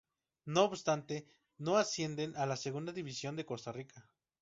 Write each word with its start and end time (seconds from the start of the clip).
No 0.45 0.63
obstante, 0.63 1.27
no 1.59 1.77
ascienden 1.77 2.35
a 2.35 2.47
la 2.47 2.55
Segunda 2.57 2.91
División 2.91 3.35
de 3.35 3.45
Costa 3.45 3.71
Rica. 3.71 4.09